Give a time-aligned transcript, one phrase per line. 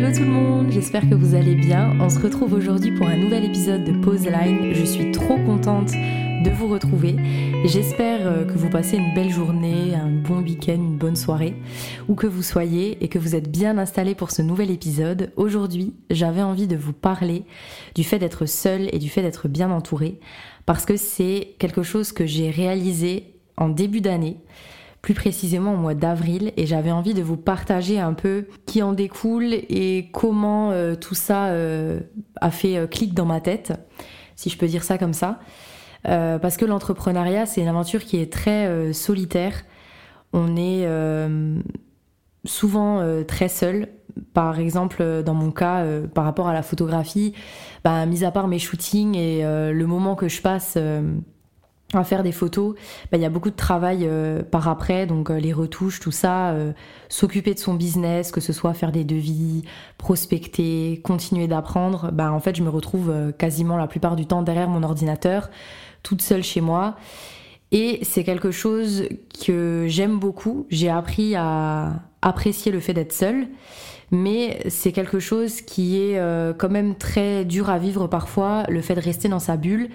[0.00, 1.94] Hello tout le monde, j'espère que vous allez bien.
[2.00, 4.72] On se retrouve aujourd'hui pour un nouvel épisode de Pause Line.
[4.72, 7.16] Je suis trop contente de vous retrouver.
[7.66, 11.54] J'espère euh, que vous passez une belle journée, un bon week-end, une bonne soirée,
[12.08, 15.32] où que vous soyez et que vous êtes bien installés pour ce nouvel épisode.
[15.36, 17.44] Aujourd'hui, j'avais envie de vous parler
[17.94, 20.18] du fait d'être seule et du fait d'être bien entourée,
[20.64, 24.38] parce que c'est quelque chose que j'ai réalisé en début d'année
[25.02, 28.92] plus précisément au mois d'avril, et j'avais envie de vous partager un peu qui en
[28.92, 32.00] découle et comment euh, tout ça euh,
[32.40, 33.72] a fait clic dans ma tête,
[34.36, 35.40] si je peux dire ça comme ça.
[36.08, 39.64] Euh, parce que l'entrepreneuriat, c'est une aventure qui est très euh, solitaire.
[40.32, 41.58] On est euh,
[42.44, 43.88] souvent très seul.
[44.34, 47.32] Par exemple, dans mon cas, par rapport à la photographie,
[47.84, 50.76] bah, mis à part mes shootings et le moment que je passe
[51.92, 52.74] à faire des photos,
[53.10, 54.08] bah, il y a beaucoup de travail
[54.50, 56.54] par après, donc les retouches, tout ça,
[57.08, 59.62] s'occuper de son business, que ce soit faire des devis,
[59.98, 64.68] prospecter, continuer d'apprendre, bah, en fait je me retrouve quasiment la plupart du temps derrière
[64.68, 65.50] mon ordinateur
[66.02, 66.96] toute seule chez moi.
[67.72, 69.04] Et c'est quelque chose
[69.44, 70.66] que j'aime beaucoup.
[70.70, 73.48] J'ai appris à apprécier le fait d'être seule.
[74.10, 78.80] Mais c'est quelque chose qui est euh, quand même très dur à vivre parfois, le
[78.80, 79.88] fait de rester dans sa bulle.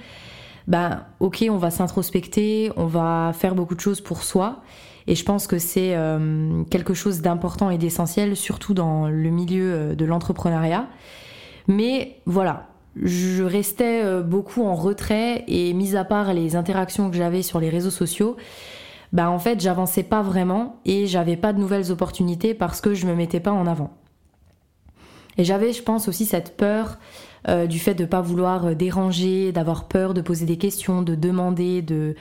[0.68, 4.62] Ben, ok, on va s'introspecter, on va faire beaucoup de choses pour soi.
[5.08, 9.74] Et je pense que c'est euh, quelque chose d'important et d'essentiel, surtout dans le milieu
[9.74, 10.88] euh, de l'entrepreneuriat.
[11.68, 12.68] Mais voilà,
[13.02, 17.60] je restais euh, beaucoup en retrait et mis à part les interactions que j'avais sur
[17.60, 18.36] les réseaux sociaux,
[19.14, 23.06] bah en fait j'avançais pas vraiment et j'avais pas de nouvelles opportunités parce que je
[23.06, 23.96] me mettais pas en avant.
[25.38, 26.98] Et j'avais, je pense, aussi cette peur
[27.48, 31.14] euh, du fait de pas vouloir euh, déranger, d'avoir peur de poser des questions, de
[31.16, 32.16] demander, de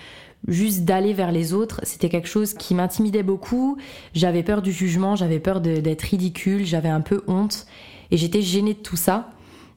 [0.49, 1.81] juste d'aller vers les autres.
[1.85, 3.79] C'était quelque chose qui m'intimidait beaucoup.
[4.13, 7.67] J'avais peur du jugement, j'avais peur d'être ridicule, j'avais un peu honte
[8.11, 9.31] et j'étais gênée de tout ça.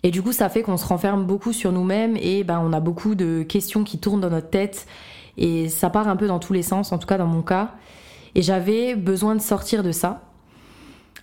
[0.03, 2.79] Et du coup, ça fait qu'on se renferme beaucoup sur nous-mêmes et ben, on a
[2.79, 4.85] beaucoup de questions qui tournent dans notre tête
[5.37, 7.71] et ça part un peu dans tous les sens, en tout cas dans mon cas.
[8.35, 10.26] Et j'avais besoin de sortir de ça.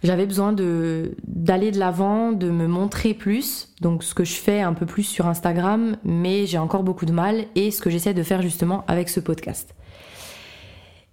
[0.04, 4.74] J'avais besoin d'aller de l'avant, de me montrer plus, donc ce que je fais un
[4.74, 8.22] peu plus sur Instagram, mais j'ai encore beaucoup de mal et ce que j'essaie de
[8.22, 9.74] faire justement avec ce podcast.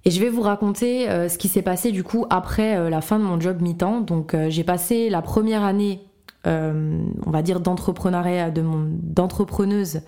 [0.03, 2.99] Et je vais vous raconter euh, ce qui s'est passé du coup après euh, la
[2.99, 4.01] fin de mon job mi-temps.
[4.01, 6.01] Donc euh, j'ai passé la première année
[6.43, 10.01] on va dire d'entrepreneuriat, de d'entrepreneuse,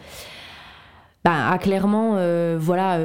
[1.24, 2.18] ben, à clairement,
[2.58, 3.00] voilà,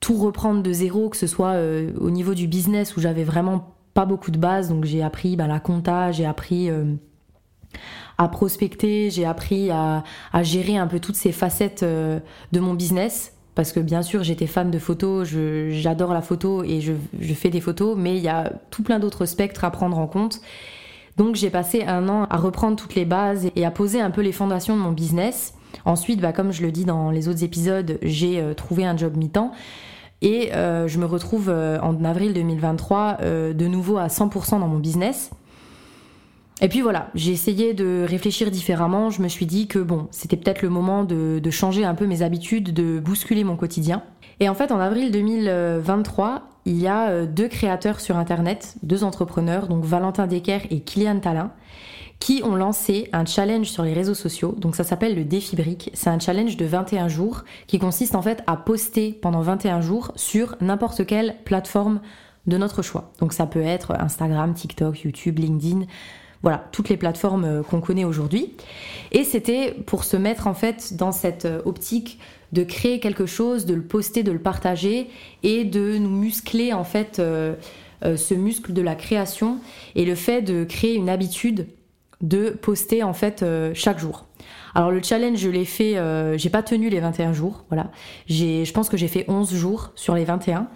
[0.00, 1.56] tout reprendre de zéro, que ce soit
[2.00, 5.48] au niveau du business où j'avais vraiment pas beaucoup de base, donc j'ai appris ben,
[5.48, 6.70] la compta, j'ai appris
[8.18, 10.04] à prospecter, j'ai appris à,
[10.42, 13.32] gérer un peu toutes ces facettes de mon business.
[13.54, 15.26] Parce que bien sûr, j'étais fan de photos,
[15.70, 18.98] j'adore la photo et je, je, fais des photos, mais il y a tout plein
[18.98, 20.42] d'autres spectres à prendre en compte.
[21.16, 24.20] Donc j'ai passé un an à reprendre toutes les bases et à poser un peu
[24.20, 25.54] les fondations de mon business.
[25.84, 29.16] Ensuite, bah, comme je le dis dans les autres épisodes, j'ai euh, trouvé un job
[29.16, 29.52] mi-temps.
[30.22, 34.78] Et euh, je me retrouve euh, en avril 2023 de nouveau à 100% dans mon
[34.78, 35.30] business.
[36.62, 39.10] Et puis voilà, j'ai essayé de réfléchir différemment.
[39.10, 42.22] Je me suis dit que bon, c'était peut-être le moment de, changer un peu mes
[42.22, 44.02] habitudes, de bousculer mon quotidien.
[44.40, 49.04] Et en fait, en avril 2023, il y a euh, deux créateurs sur Internet, deux
[49.04, 51.52] entrepreneurs, donc Valentin Decker et Kylian Talin,
[52.18, 54.54] qui ont lancé un challenge sur les réseaux sociaux.
[54.58, 55.90] Donc ça s'appelle le défi brique.
[55.94, 60.12] C'est un challenge de 21 jours qui consiste en fait à poster pendant 21 jours
[60.16, 62.00] sur n'importe quelle plateforme
[62.46, 63.12] de notre choix.
[63.20, 65.86] Donc ça peut être Instagram, TikTok, YouTube, LinkedIn,
[66.42, 68.52] voilà, toutes les plateformes euh, qu'on connaît aujourd'hui.
[69.12, 72.18] Et c'était pour se mettre en fait dans cette euh, optique
[72.52, 75.08] de créer quelque chose, de le poster, de le partager
[75.42, 77.54] et de nous muscler en fait euh,
[78.02, 79.58] ce muscle de la création
[79.96, 81.66] et le fait de créer une habitude
[82.20, 83.44] de poster en fait
[83.74, 84.26] chaque jour.
[84.74, 85.96] Alors le challenge, je l'ai fait,
[86.36, 87.90] j'ai pas tenu les 21 jours, voilà.
[88.28, 90.68] je pense que j'ai fait 11 jours sur les 21.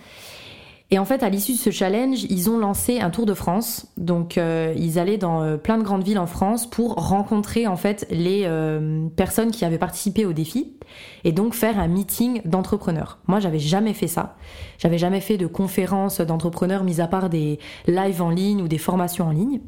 [0.93, 3.87] Et en fait, à l'issue de ce challenge, ils ont lancé un tour de France.
[3.97, 7.77] Donc, euh, ils allaient dans euh, plein de grandes villes en France pour rencontrer en
[7.77, 10.77] fait les euh, personnes qui avaient participé au défi
[11.23, 13.19] et donc faire un meeting d'entrepreneurs.
[13.29, 14.37] Moi, j'avais jamais fait ça.
[14.79, 18.79] J'avais jamais fait de conférences d'entrepreneurs, mis à part des lives en ligne ou des
[18.79, 19.61] formations en ligne.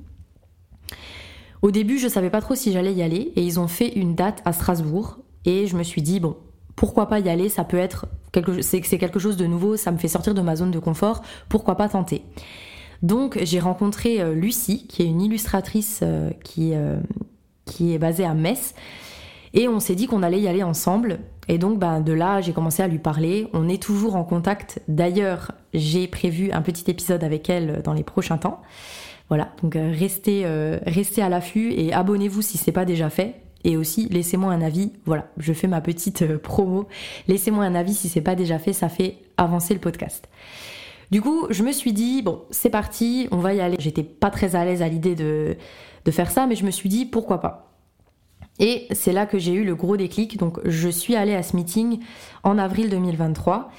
[1.62, 4.16] Au début, je savais pas trop si j'allais y aller et ils ont fait une
[4.16, 6.36] date à Strasbourg et je me suis dit bon,
[6.74, 9.96] pourquoi pas y aller Ça peut être quelque, c'est, quelque chose de nouveau, ça me
[9.96, 11.22] fait sortir de ma zone de confort.
[11.48, 12.22] Pourquoi pas tenter
[13.02, 16.98] Donc j'ai rencontré euh, Lucie, qui est une illustratrice euh, qui, euh,
[17.64, 18.74] qui est basée à Metz.
[19.54, 21.20] Et on s'est dit qu'on allait y aller ensemble.
[21.46, 23.48] Et donc, ben, de là, j'ai commencé à lui parler.
[23.52, 24.80] On est toujours en contact.
[24.88, 28.62] D'ailleurs, j'ai prévu un petit épisode avec elle dans les prochains temps.
[29.28, 30.44] Voilà, donc restez,
[30.84, 33.36] restez à l'affût et abonnez-vous si c'est pas déjà fait.
[33.64, 34.92] Et aussi, laissez-moi un avis.
[35.06, 36.88] Voilà, je fais ma petite promo.
[37.28, 40.28] Laissez-moi un avis si c'est pas déjà fait, ça fait avancer le podcast.
[41.10, 43.76] Du coup, je me suis dit, bon, c'est parti, on va y aller.
[43.78, 45.56] J'étais pas très à l'aise à l'idée de,
[46.04, 47.68] de faire ça, mais je me suis dit, pourquoi pas
[48.58, 50.36] et c'est là que j'ai eu le gros déclic.
[50.36, 52.00] Donc je suis allée à ce meeting
[52.44, 53.70] en avril 2023.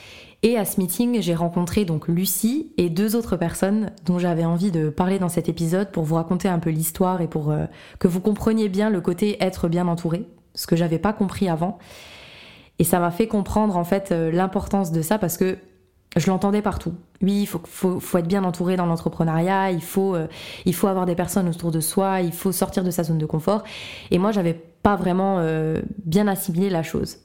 [0.45, 4.72] Et à ce meeting, j'ai rencontré donc Lucie et deux autres personnes dont j'avais envie
[4.72, 7.66] de parler dans cet épisode pour vous raconter un peu l'histoire et pour euh,
[7.98, 11.78] que vous compreniez bien le côté être bien entouré, ce que j'avais pas compris avant.
[12.78, 15.57] Et ça m'a fait comprendre en fait euh, l'importance de ça parce que
[16.18, 16.94] je l'entendais partout.
[17.22, 20.28] Oui, il faut, être bien entouré dans l'entrepreneuriat, il faut, euh,
[20.66, 23.25] il faut avoir des personnes autour de soi, il faut sortir de sa zone de
[23.25, 23.63] confort.
[24.12, 25.42] Et moi, j'avais pas vraiment
[26.04, 27.19] bien assimilé la chose.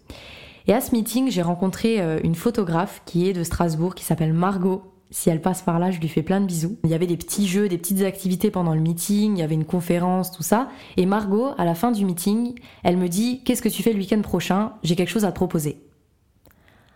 [0.69, 4.35] Et à ce meeting, j'ai rencontré euh, une photographe qui est de Strasbourg, qui s'appelle
[4.35, 4.83] Margot.
[5.11, 6.77] Si elle passe par là, je lui fais plein de bisous.
[6.85, 9.55] Il y avait des petits jeux, des petites activités pendant le meeting, il y avait
[9.55, 10.69] une conférence, tout ça.
[10.99, 12.55] Et Margot, à la fin du meeting,
[12.85, 14.75] elle me dit Qu'est-ce que tu fais le week-end prochain?
[14.83, 15.81] J'ai quelque chose à te proposer.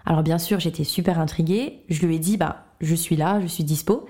[0.04, 1.84] Alors bien sûr, j'étais super intriguée.
[1.88, 4.04] Je lui ai dit, bah, je suis là, je suis dispo.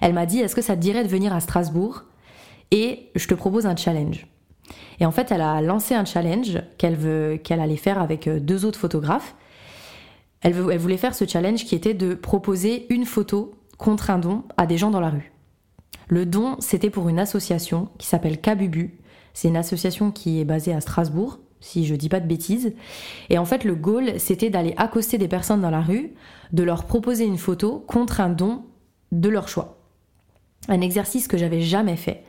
[0.00, 2.04] Elle m'a dit, est-ce que ça te dirait de venir à Strasbourg?
[2.70, 4.26] Et je te propose un challenge.
[5.00, 8.40] Et en fait, elle a lancé un challenge qu'elle veut, qu'elle allait faire avec euh,
[8.40, 9.34] deux autres photographes.
[10.40, 14.44] Elle, elle voulait faire ce challenge qui était de proposer une photo contre un don
[14.56, 15.32] à des gens dans la rue.
[16.08, 18.98] Le don, c'était pour une association qui s'appelle Kabubu.
[19.34, 22.74] C'est une association qui est basée à Strasbourg si je dis pas de bêtises.
[23.30, 26.12] Et en fait, le goal, c'était d'aller accoster des personnes dans la rue,
[26.52, 28.64] de leur proposer une photo contre un don
[29.12, 29.78] de leur choix.
[30.68, 32.24] Un exercice que j'avais jamais fait.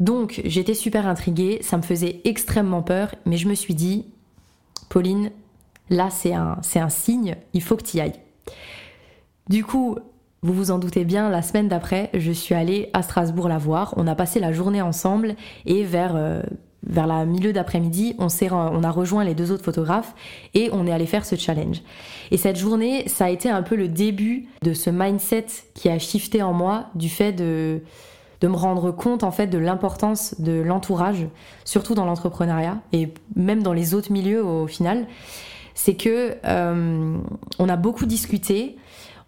[0.00, 4.06] Donc, j'étais super intriguée, ça me faisait extrêmement peur, mais je me suis dit,
[4.88, 5.30] Pauline,
[5.90, 8.18] là, c'est un, c'est un signe, il faut que tu y ailles.
[9.48, 9.98] Du coup,
[10.42, 13.92] vous vous en doutez bien, la semaine d'après, je suis allée à Strasbourg la voir.
[13.98, 15.34] On a passé la journée ensemble
[15.66, 16.40] et vers euh,
[16.88, 20.14] la milieu d'après-midi, on, on a rejoint les deux autres photographes
[20.54, 21.82] et on est allé faire ce challenge.
[22.30, 25.98] Et cette journée, ça a été un peu le début de ce mindset qui a
[25.98, 27.82] shifté en moi du fait de,
[28.40, 31.26] de me rendre compte en fait de l'importance de l'entourage,
[31.64, 35.06] surtout dans l'entrepreneuriat et même dans les autres milieux au, final.
[35.74, 37.16] C'est que euh,
[37.58, 38.76] on a beaucoup discuté,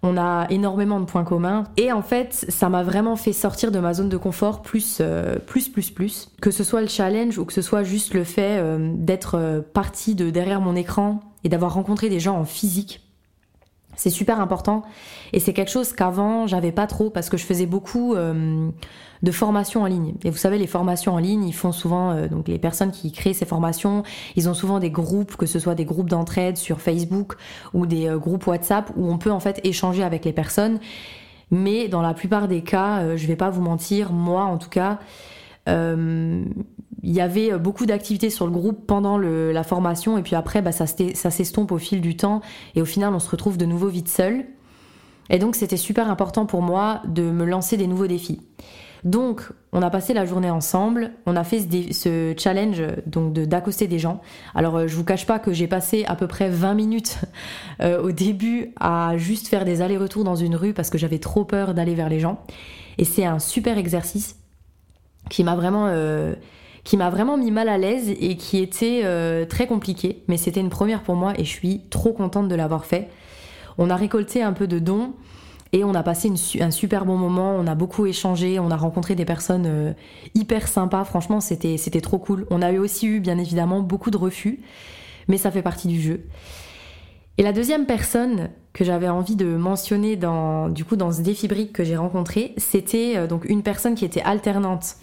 [0.02, 1.64] on a énormément de points communs.
[1.76, 5.36] Et en fait, ça m'a vraiment fait sortir de ma zone de confort plus, euh,
[5.38, 6.28] plus, plus, plus.
[6.40, 9.60] Que ce soit le challenge ou que ce soit juste le fait euh, d'être euh,
[9.60, 13.00] parti de derrière mon écran et d'avoir rencontré des gens en physique
[13.96, 14.82] c'est super important
[15.32, 18.70] et c'est quelque chose qu'avant j'avais pas trop parce que je faisais beaucoup euh,
[19.22, 20.14] de formations en ligne.
[20.24, 23.12] Et vous savez, les formations en ligne, ils font souvent euh, donc les personnes qui
[23.12, 24.02] créent ces formations,
[24.36, 27.36] ils ont souvent des groupes, que ce soit des groupes d'entraide sur Facebook
[27.74, 30.78] ou des euh, groupes WhatsApp où on peut en fait échanger avec les personnes.
[31.50, 34.98] Mais dans la plupart des cas, je vais pas vous mentir, moi en tout cas,
[37.02, 40.62] il y avait euh, beaucoup d'activités sur le groupe pendant la formation et puis après
[40.62, 42.40] bah, ça, s'estompe au fil du temps
[42.74, 44.44] et au final on se retrouve de nouveau vite seul.
[45.30, 48.40] Et donc c'était super important pour moi de me lancer des nouveaux défis.
[49.04, 51.60] Donc on a passé la journée ensemble, on a fait
[51.92, 54.20] ce, challenge donc d'accoster des gens.
[54.54, 57.18] Alors euh, je vous cache pas que j'ai passé à peu près 20 minutes
[57.82, 61.44] euh, au début à juste faire des allers-retours dans une rue parce que j'avais trop
[61.44, 62.44] peur d'aller vers les gens.
[62.98, 64.36] Et c'est un super exercice
[65.32, 65.88] qui m'a vraiment
[66.84, 70.22] qui m'a vraiment mis mal à l'aise et qui était euh, très compliqué.
[70.28, 73.08] Mais c'était une première pour moi et je suis trop contente de l'avoir fait.
[73.78, 75.12] On a récolté un peu de dons
[75.72, 76.30] et on a passé
[76.60, 77.54] un super bon moment.
[77.56, 79.92] On a beaucoup échangé, on a rencontré des personnes euh,
[80.34, 81.04] hyper sympas.
[81.04, 82.46] Franchement, c'était c'était trop cool.
[82.50, 84.60] On a aussi eu bien évidemment beaucoup de refus,
[85.28, 86.26] mais ça fait partie du jeu.
[87.38, 91.48] Et la deuxième personne que j'avais envie de mentionner dans du coup dans ce défi
[91.48, 94.96] brique que j'ai rencontré, c'était euh, donc une personne qui était alternante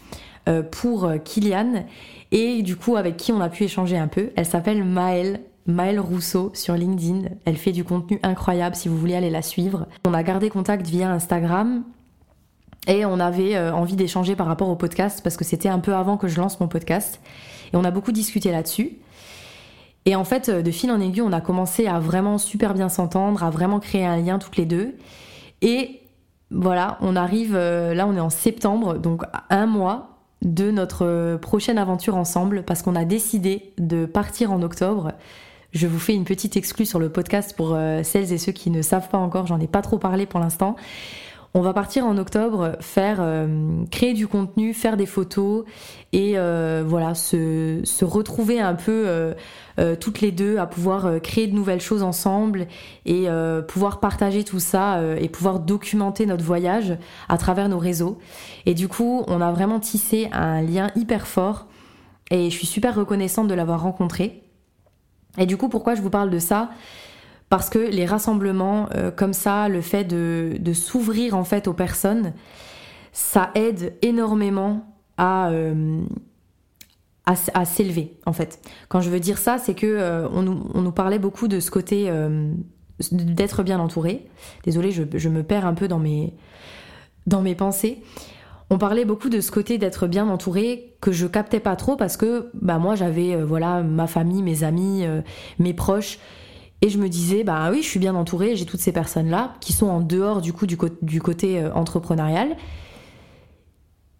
[0.48, 1.86] euh, pour euh, Kylian
[2.32, 4.30] et du coup avec qui on a pu échanger un peu.
[4.36, 5.42] Elle s'appelle Maëlle.
[5.66, 7.30] Maëlle Rousseau sur LinkedIn.
[7.46, 9.86] Elle fait du contenu incroyable si vous voulez aller la suivre.
[10.04, 11.84] On a gardé contact via Instagram
[12.88, 16.18] et on avait envie d'échanger par rapport au podcast parce que c'était un peu avant
[16.18, 17.22] que je lance mon podcast.
[17.72, 18.98] Et on a beaucoup discuté là-dessus.
[20.10, 23.44] Et en fait, de fil en aiguille, on a commencé à vraiment super bien s'entendre,
[23.44, 24.96] à vraiment créer un lien toutes les deux.
[25.62, 26.02] Et
[26.50, 32.16] voilà, on arrive, là on est en septembre, donc un mois de notre prochaine aventure
[32.16, 35.12] ensemble parce qu'on a décidé de partir en octobre.
[35.72, 38.72] Je vous fais une petite exclue sur le podcast pour euh, celles et ceux qui
[38.72, 40.76] ne savent pas encore, j'en ai pas trop parlé pour l'instant.
[41.56, 45.66] On va partir en octobre faire euh, créer du contenu, faire des photos
[46.14, 51.56] et euh, voilà se, retrouver un peu euh, toutes les deux à pouvoir créer de
[51.56, 52.68] nouvelles choses ensemble
[53.06, 53.28] et
[53.68, 56.98] pouvoir partager tout ça et pouvoir documenter notre voyage
[57.30, 58.20] à travers nos réseaux.
[58.66, 61.68] Et du coup, on a vraiment tissé un lien hyper fort
[62.30, 64.44] et je suis super reconnaissante de l'avoir rencontré.
[65.38, 66.72] Et du coup, pourquoi je vous parle de ça?
[67.50, 72.34] Parce que les rassemblements euh, comme ça, le fait de, s'ouvrir en fait aux personnes,
[73.12, 76.02] ça aide énormément à, euh,
[77.26, 78.60] à, s'élever en fait.
[78.88, 82.12] Quand je veux dire ça, c'est que euh, on, nous, parlait beaucoup de ce côté
[83.12, 84.28] d'être bien entouré.
[84.64, 86.36] Désolée, je, me perds un peu dans mes,
[87.26, 88.04] dans mes pensées.
[88.70, 92.18] On parlait beaucoup de ce côté d'être bien entouré que je captais pas trop parce
[92.18, 95.06] que bah moi j'avais voilà ma famille, mes amis,
[95.58, 96.20] mes proches
[96.82, 99.74] et je me disais, bah oui, je suis bien entourée, j'ai toutes ces personnes-là qui
[99.74, 102.56] sont en dehors du coup du, côté euh, entrepreneurial.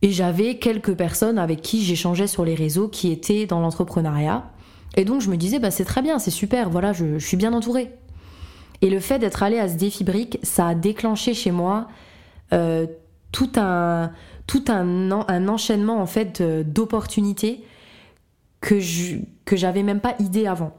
[0.02, 4.50] Et j'avais quelques personnes avec qui j'échangeais sur les réseaux qui étaient dans l'entrepreneuriat.
[4.96, 7.54] Et donc je me disais, bah c'est très bien, c'est super, voilà, je, suis bien
[7.54, 7.92] entourée.
[8.82, 11.88] Et le fait d'être allée à ce défi brique, ça a déclenché chez moi
[12.54, 12.88] euh,
[13.32, 14.12] tout un
[14.48, 15.12] tout un,
[15.48, 17.64] enchaînement en fait d'opportunités
[18.62, 20.74] que je que j'avais même pas idée avant.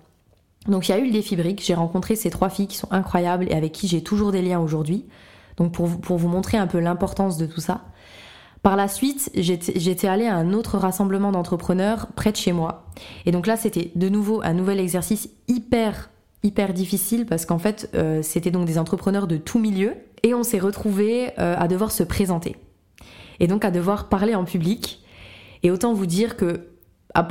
[0.68, 2.90] Donc il y a eu le défi brique, j'ai rencontré ces trois filles qui sont
[2.90, 5.06] incroyables et avec qui j'ai toujours des liens aujourd'hui.
[5.56, 7.82] Donc pour, pour vous montrer un peu l'importance de tout ça.
[8.62, 12.84] Par la suite, j'étais allée à un autre rassemblement d'entrepreneurs près de chez moi.
[13.24, 16.10] Et donc là, c'était de nouveau un nouvel exercice hyper,
[16.42, 20.42] hyper difficile parce qu'en fait, euh, c'était donc des entrepreneurs de tout milieu et on
[20.42, 22.56] s'est retrouvés euh, à devoir se présenter.
[23.38, 25.02] Et donc à devoir parler en public.
[25.62, 26.69] Et autant vous dire que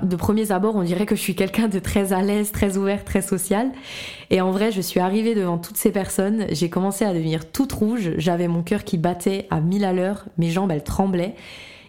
[0.04, 3.04] de premiers abords, on dirait que je suis quelqu'un de très à l'aise, très ouvert,
[3.06, 3.72] très social.
[4.30, 7.72] Et en vrai, je suis arrivée devant toutes ces personnes, j'ai commencé à devenir toute
[7.72, 11.36] rouge, j'avais mon cœur qui battait à mille à l'heure, mes jambes, elles tremblaient.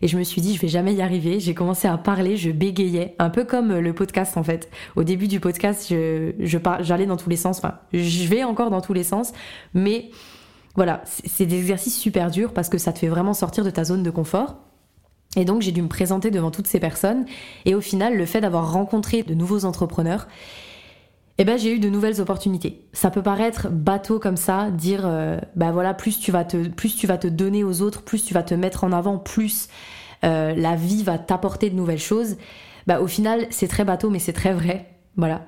[0.03, 1.41] Et je me suis dit, je vais jamais y arriver.
[1.41, 4.71] J'ai commencé à parler, je bégayais, un peu comme le podcast en fait.
[4.97, 6.33] Au début du podcast, je,
[6.81, 7.59] j'allais dans tous les sens.
[7.59, 9.33] Enfin, je vais encore dans tous les sens,
[9.75, 10.11] mais
[10.75, 13.85] voilà, c'est des exercices super durs parce que ça te fait vraiment sortir de ta
[13.85, 14.57] zone de confort.
[15.37, 17.25] Et donc j'ai dû me présenter devant toutes ces personnes.
[17.65, 20.27] Et au final, le fait d'avoir rencontré de nouveaux entrepreneurs,
[21.39, 22.85] eh ben, j'ai eu de nouvelles opportunités.
[22.93, 26.95] Ça peut paraître bateau comme ça, dire euh, bah voilà, plus tu vas te plus
[26.97, 29.69] tu vas te donner aux autres, plus tu vas te mettre en avant, plus
[30.23, 32.37] euh, la vie va t'apporter de nouvelles choses.
[32.87, 34.91] Bah au final, c'est très bateau mais c'est très vrai.
[35.17, 35.47] Voilà.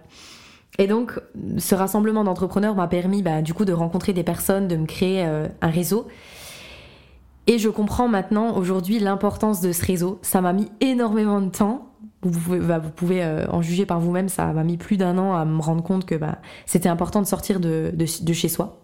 [0.78, 1.20] Et donc
[1.58, 5.26] ce rassemblement d'entrepreneurs m'a permis bah, du coup de rencontrer des personnes, de me créer
[5.26, 6.06] euh, un réseau.
[7.46, 10.18] Et je comprends maintenant aujourd'hui l'importance de ce réseau.
[10.22, 11.88] Ça m'a mis énormément de temps.
[12.22, 12.80] Vous pouvez, bah,
[13.10, 14.28] euh, en juger par vous-même.
[14.28, 17.26] Ça m'a mis plus d'un an à me rendre compte que bah, c'était important de
[17.26, 17.92] sortir de,
[18.32, 18.80] chez soi.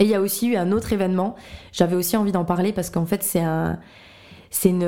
[0.00, 1.34] Et il y a aussi eu un autre événement.
[1.72, 3.78] J'avais aussi envie d'en parler parce qu'en fait c'est un,
[4.50, 4.84] c'est une,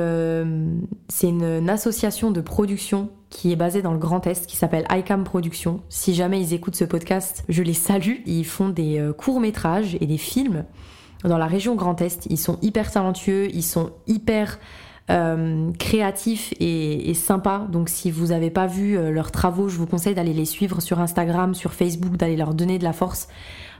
[1.23, 5.81] une association de production qui est basée dans le Grand Est, qui s'appelle ICAM Productions.
[5.89, 8.17] Si jamais ils écoutent ce podcast, je les salue.
[8.25, 10.65] Ils font des euh, courts métrages et des films
[11.23, 12.27] dans la région Grand Est.
[12.29, 14.59] Ils sont hyper talentueux, ils sont hyper
[15.09, 17.65] euh, créatifs et, sympas.
[17.71, 20.81] Donc si vous n'avez pas vu euh, leurs travaux, je vous conseille d'aller les suivre
[20.81, 23.27] sur Instagram, sur Facebook, d'aller leur donner de la force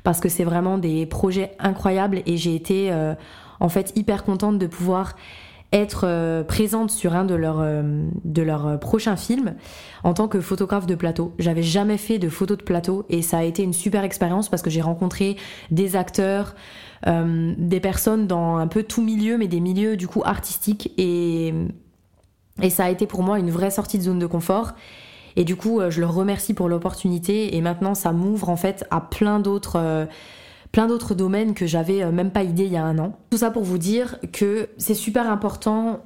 [0.03, 3.13] parce que c'est vraiment des projets incroyables et j'ai été euh,
[3.59, 5.15] en fait hyper contente de pouvoir
[5.73, 7.65] être présente sur un de leurs
[8.23, 9.55] de leurs prochains films
[10.03, 11.33] en tant que photographe de plateau.
[11.39, 14.61] J'avais jamais fait de photos de plateau et ça a été une super expérience parce
[14.61, 15.35] que j'ai rencontré
[15.69, 16.55] des acteurs,
[17.07, 20.93] euh, des personnes dans un peu tout milieu, mais des milieux du coup artistiques.
[20.97, 21.53] Et,
[22.61, 24.73] et ça a été pour moi une vraie sortie de zone de confort.
[25.35, 27.55] Et du coup, euh, je leur remercie pour l'opportunité.
[27.55, 29.77] Et maintenant, ça m'ouvre en fait à plein d'autres.
[29.77, 30.05] Euh,
[30.71, 33.17] plein d'autres domaines que j'avais même pas idée il y a un an.
[33.29, 36.01] Tout ça pour vous dire que c'est super important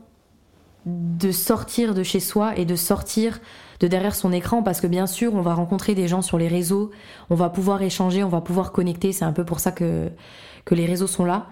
[0.85, 3.39] de sortir de chez soi et de sortir
[3.79, 6.47] de derrière son écran parce que bien sûr on va rencontrer des gens sur les
[6.47, 6.91] réseaux,
[7.29, 10.09] on va pouvoir échanger, on va pouvoir connecter, c'est un peu pour ça que
[10.65, 11.47] que les réseaux sont là.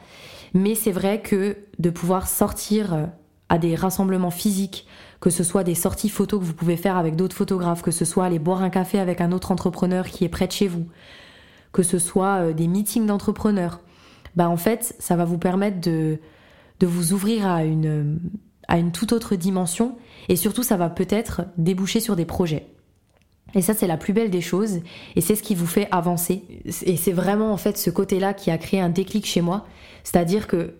[0.54, 3.06] Mais c'est vrai que de pouvoir sortir euh,
[3.50, 4.88] à des rassemblements physiques,
[5.20, 8.06] que ce soit des sorties photos que vous pouvez faire avec d'autres photographes, que ce
[8.06, 10.86] soit aller boire un café avec un autre entrepreneur qui est près de chez vous,
[11.72, 13.82] que ce soit euh, des meetings d'entrepreneurs,
[14.36, 16.20] bah en fait, ça va vous permettre de,
[16.80, 18.20] de vous ouvrir à une,
[18.68, 19.98] à une toute autre dimension
[20.30, 22.68] et surtout ça va peut-être déboucher sur des projets.
[23.56, 24.80] Et ça, c'est la plus belle des choses,
[25.16, 26.44] et c'est ce qui vous fait avancer.
[26.84, 29.66] Et c'est vraiment en fait ce côté-là qui a créé un déclic chez moi,
[30.04, 30.76] c'est-à-dire que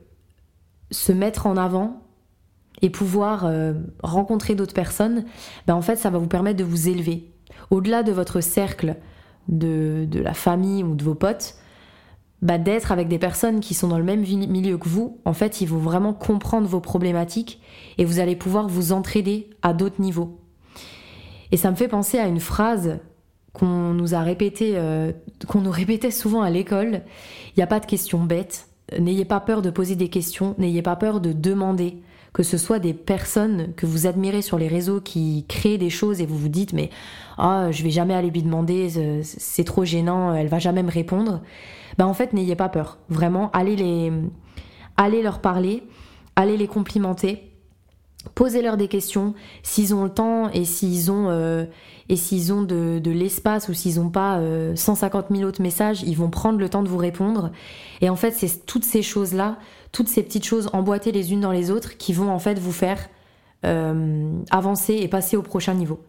[0.91, 2.03] se mettre en avant
[2.81, 5.25] et pouvoir euh, rencontrer d'autres personnes,
[5.67, 7.31] ben en fait, ça va vous permettre de vous élever.
[7.72, 8.96] Au-delà de votre cercle,
[9.49, 11.55] de, de, la famille ou de vos potes,
[12.41, 15.59] bah, d'être avec des personnes qui sont dans le même milieu que vous, en fait,
[15.59, 17.61] ils vont vraiment comprendre vos problématiques
[17.97, 20.39] et vous allez pouvoir vous entraider à d'autres niveaux.
[21.51, 22.99] Et ça me fait penser à une phrase
[23.51, 25.11] qu'on nous a répétée, euh,
[25.47, 27.01] qu'on nous répétait souvent à l'école.
[27.49, 28.67] Il n'y a pas de questions bêtes.
[28.97, 30.55] N'ayez pas peur de poser des questions.
[30.57, 32.01] N'ayez pas peur de demander
[32.33, 36.21] que ce soit des personnes que vous admirez sur les réseaux qui créent des choses
[36.21, 36.89] et vous vous dites mais
[37.38, 41.41] ah je vais jamais aller lui demander c'est trop gênant elle va jamais me répondre
[41.98, 42.98] ben en fait n'ayez pas peur.
[43.09, 44.12] Vraiment allez les
[44.98, 45.83] allez leur parler
[46.36, 47.48] allez les complimenter
[48.36, 49.33] posez-leur des questions
[49.63, 51.65] s'ils ont le temps et s'ils ont euh,
[52.09, 54.39] et s'ils ont de, de l'espace ou s'ils n'ont pas
[54.75, 57.51] 150 euh, 000 autres messages ils vont prendre le temps de vous répondre
[58.01, 59.57] et en fait c'est toutes ces choses là
[59.91, 62.71] toutes ces petites choses emboîtées les unes dans les autres qui vont en fait vous
[62.71, 63.09] faire
[63.65, 66.00] euh, avancer et passer au prochain niveau.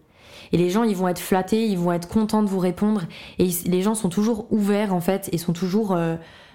[0.52, 3.02] Et les gens, ils vont être flattés, ils vont être contents de vous répondre.
[3.38, 5.96] Et les gens sont toujours ouverts, en fait, et sont toujours,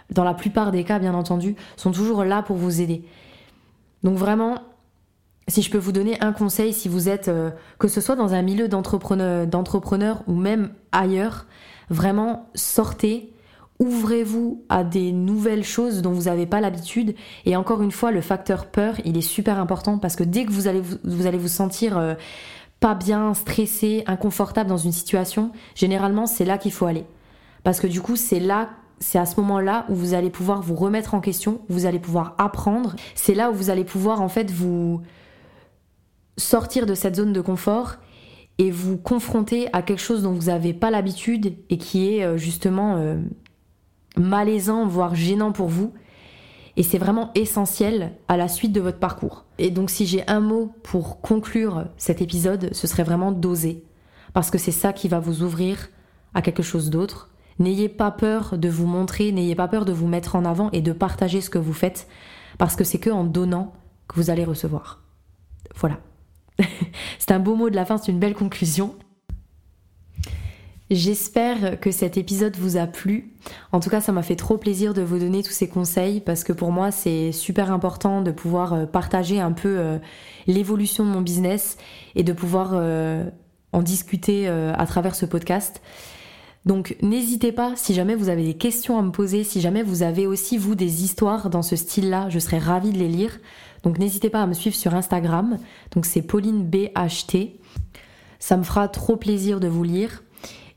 [0.10, 3.04] dans la plupart des cas, bien entendu, sont toujours là pour vous aider.
[4.06, 4.60] Donc vraiment,
[5.48, 8.34] si je peux vous donner un conseil, si vous êtes, euh, que ce soit dans
[8.34, 11.46] un milieu d'entrepreneur ou même ailleurs,
[11.90, 13.32] vraiment sortez,
[13.80, 17.16] ouvrez-vous à des nouvelles choses dont vous n'avez pas l'habitude.
[17.46, 20.52] Et encore une fois, le facteur peur, il est super important parce que dès que
[20.52, 20.82] vous allez
[21.38, 22.16] vous, sentir euh,
[22.80, 27.06] pas bien, stressé, inconfortable dans une situation, généralement c'est là qu'il faut aller.
[27.64, 28.70] Parce que du coup, c'est là
[29.02, 32.34] c'est à ce moment-là où vous allez pouvoir vous remettre en question, vous allez pouvoir
[32.38, 32.96] apprendre.
[33.14, 35.02] C'est là où vous allez pouvoir en fait vous
[36.38, 37.96] sortir de cette zone de confort
[38.58, 42.38] et vous confronter à quelque chose dont vous n'avez pas l'habitude et qui est euh,
[42.38, 43.18] justement euh,
[44.18, 45.94] malaisant, voire gênant pour vous.
[46.78, 49.46] Et c'est vraiment essentiel à la suite de votre parcours.
[49.58, 53.84] Et donc si j'ai un mot pour conclure cet épisode, ce serait vraiment d'oser.
[54.34, 55.90] Parce que c'est ça qui va vous ouvrir
[56.34, 57.30] à quelque chose d'autre.
[57.60, 60.82] N'ayez pas peur de vous montrer, n'ayez pas peur de vous mettre en avant et
[60.82, 62.08] de partager ce que vous faites.
[62.58, 63.74] Parce que c'est que en donnant
[64.10, 65.02] que vous allez recevoir.
[65.76, 66.00] Voilà.
[67.20, 68.96] c'est un beau mot de la fin, c'est une belle conclusion.
[70.92, 73.34] J'espère que cet épisode vous a plu.
[73.72, 76.44] En tout cas, ça m'a fait trop plaisir de vous donner tous ces conseils parce
[76.44, 79.98] que pour moi, c'est super important de pouvoir euh, partager un peu euh,
[80.46, 81.78] l'évolution de mon business
[82.14, 83.24] et de pouvoir euh,
[83.72, 85.82] en discuter à travers ce podcast.
[86.66, 90.02] Donc n'hésitez pas, si jamais vous avez des questions à me poser, si jamais vous
[90.02, 93.38] avez aussi vous des histoires dans ce style-là, je serais ravie de les lire.
[93.84, 95.60] Donc n'hésitez pas à me suivre sur Instagram.
[95.92, 97.60] Donc c'est Pauline BHT.
[98.40, 100.24] Ça me fera trop plaisir de vous lire.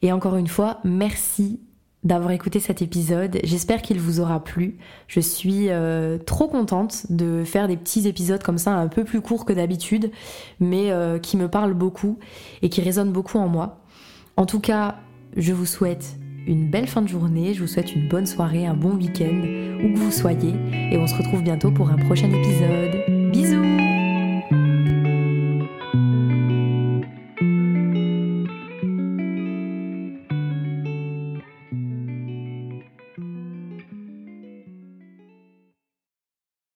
[0.03, 1.61] Et encore une fois, merci
[2.05, 3.39] d'avoir écouté cet épisode.
[3.43, 4.79] J'espère qu'il vous aura plu.
[5.09, 9.21] Je suis euh, trop contente de faire des petits épisodes comme ça, un peu plus
[9.21, 10.13] courts que d'habitude,
[10.61, 12.19] mais euh, qui me parlent beaucoup
[12.63, 13.81] et qui résonnent beaucoup en moi.
[14.37, 14.97] En tout cas,
[15.37, 18.75] je vous souhaite une belle fin de journée, je vous souhaite une bonne soirée, un
[18.75, 19.43] bon week-end,
[19.85, 23.18] où que vous soyez, et on se retrouve bientôt pour un prochain épisode.